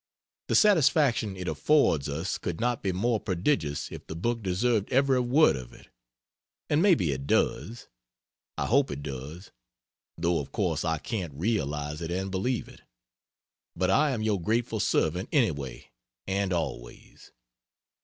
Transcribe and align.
The 0.47 0.55
satisfaction 0.55 1.37
it 1.37 1.47
affords 1.47 2.09
us 2.09 2.39
could 2.39 2.59
not 2.59 2.81
be 2.81 2.91
more 2.91 3.19
prodigious 3.19 3.91
if 3.91 4.07
the 4.07 4.15
book 4.15 4.41
deserved 4.41 4.91
every 4.91 5.19
word 5.19 5.55
of 5.55 5.73
it; 5.73 5.89
and 6.71 6.81
maybe 6.81 7.11
it 7.11 7.27
does; 7.27 7.87
I 8.57 8.65
hope 8.65 8.89
it 8.89 9.03
does, 9.03 9.51
though 10.17 10.39
of 10.39 10.51
course 10.51 10.83
I 10.83 10.97
can't 10.97 11.35
realize 11.35 12.01
it 12.01 12.09
and 12.09 12.31
believe 12.31 12.67
it. 12.67 12.81
But 13.75 13.91
I 13.91 14.09
am 14.09 14.23
your 14.23 14.41
grateful 14.41 14.79
servant, 14.79 15.29
anyway 15.31 15.91
and 16.25 16.51
always. 16.51 17.31